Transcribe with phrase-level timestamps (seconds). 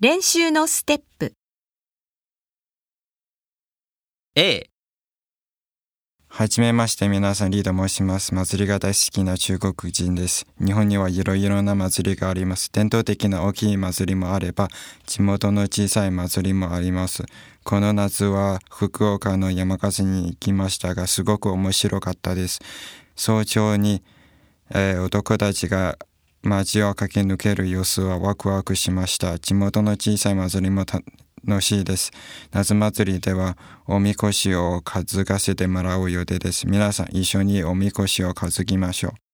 [0.00, 1.32] 練習のステップ
[4.34, 4.68] A、
[6.28, 8.34] はじめまして、皆さん、リード申します。
[8.34, 10.46] 祭りが大好きな中国人です。
[10.58, 12.72] 日本にはいろいろな祭りがあります。
[12.72, 14.68] 伝統的な大きい祭りもあれば、
[15.06, 17.22] 地元の小さい祭りもあります。
[17.62, 22.58] この夏は福岡の山笠に行きましたが、すごく面白かったです。
[23.14, 24.02] 早朝に、
[24.70, 25.96] えー男たちが
[26.42, 29.38] 街を駆け抜ける様子はワクワクしました。
[29.38, 30.84] 地元の小さい祭りも
[31.46, 32.10] 楽しいです。
[32.50, 33.56] 夏祭りでは
[33.86, 36.66] おみこしを担がせてもらう予定です。
[36.66, 39.31] 皆さん一緒におみこしを担ぎましょう。